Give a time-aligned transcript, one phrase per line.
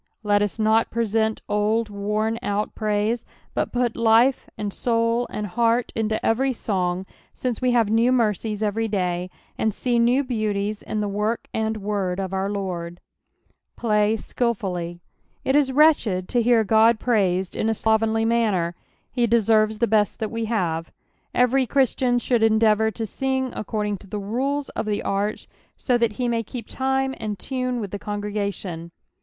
[0.23, 5.91] Let us not present old worn out prsise, but put life, and soul, and heart,
[5.95, 9.29] into every song, since we have new mercies every day,
[9.59, 12.99] and see new beauties in the work and word of our Lord."
[13.77, 14.99] Flag ilil/uUj/.^'
[15.45, 18.73] It is wretched to hear Qod praised in a slovenly manner.
[19.13, 20.91] Be deserves the best that we have.
[21.35, 25.45] Every Christian should endeavour to sing according to the rules of the art.
[25.77, 28.89] so that he nuiy keep time and tune with the congregation.